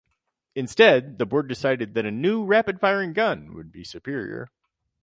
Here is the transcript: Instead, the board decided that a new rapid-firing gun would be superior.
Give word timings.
Instead, 0.55 1.19
the 1.19 1.27
board 1.27 1.47
decided 1.47 1.93
that 1.93 2.07
a 2.07 2.11
new 2.11 2.43
rapid-firing 2.43 3.13
gun 3.13 3.53
would 3.53 3.71
be 3.71 3.83
superior. 3.83 4.47